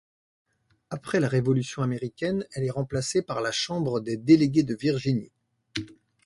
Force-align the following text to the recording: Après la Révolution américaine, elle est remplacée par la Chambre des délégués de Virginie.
Après 0.89 1.19
la 1.19 1.27
Révolution 1.27 1.83
américaine, 1.83 2.47
elle 2.55 2.63
est 2.63 2.71
remplacée 2.71 3.21
par 3.21 3.39
la 3.39 3.51
Chambre 3.51 3.99
des 3.99 4.17
délégués 4.17 4.63
de 4.63 4.73
Virginie. 4.73 5.29